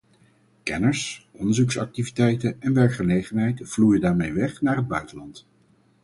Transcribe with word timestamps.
Kenners, 0.63 1.27
onderzoeksactiviteiten 1.31 2.61
en 2.61 2.73
werkgelegenheid 2.73 3.61
vloeien 3.63 4.01
daarmee 4.01 4.33
weg 4.33 4.61
naar 4.61 4.75
het 4.75 4.87
buitenland. 4.87 5.45